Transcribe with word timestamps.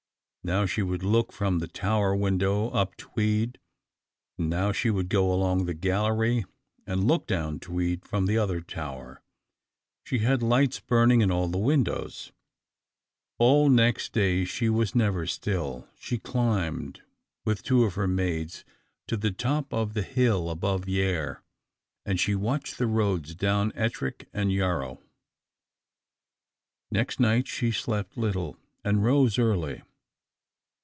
Now 0.43 0.65
she 0.65 0.81
would 0.81 1.03
look 1.03 1.31
from 1.31 1.59
the 1.59 1.67
tower 1.67 2.15
window 2.15 2.69
up 2.71 2.97
Tweed; 2.97 3.59
and 4.39 4.49
now 4.49 4.71
she 4.71 4.89
would 4.89 5.07
go 5.07 5.31
along 5.31 5.65
the 5.65 5.75
gallery 5.75 6.45
and 6.87 7.03
look 7.05 7.27
down 7.27 7.59
Tweed 7.59 8.05
from 8.07 8.25
the 8.25 8.39
other 8.39 8.59
tower. 8.59 9.21
She 10.03 10.17
had 10.17 10.41
lights 10.41 10.79
burning 10.79 11.21
in 11.21 11.29
all 11.29 11.47
the 11.47 11.59
windows. 11.59 12.31
All 13.37 13.69
next 13.69 14.13
day 14.13 14.43
she 14.43 14.67
was 14.67 14.95
never 14.95 15.27
still. 15.27 15.87
She 15.95 16.17
climbed, 16.17 17.03
with 17.45 17.61
two 17.61 17.83
of 17.83 17.93
her 17.93 18.07
maids, 18.07 18.65
to 19.09 19.17
the 19.17 19.29
top 19.31 19.71
of 19.71 19.93
the 19.93 20.01
hill 20.01 20.49
above 20.49 20.85
Yair, 20.85 20.85
on 20.87 20.95
the 20.95 21.21
other 21.21 21.21
side 21.21 21.21
of 21.21 21.21
the 21.21 21.21
river, 21.21 21.43
and 22.07 22.19
she 22.19 22.33
watched 22.33 22.77
the 22.79 22.87
roads 22.87 23.35
down 23.35 23.71
Ettrick 23.75 24.27
and 24.33 24.51
Yarrow. 24.51 25.03
Next 26.89 27.19
night 27.19 27.47
she 27.47 27.71
slept 27.71 28.17
little, 28.17 28.57
and 28.83 29.03
rose 29.03 29.37
early. 29.37 29.83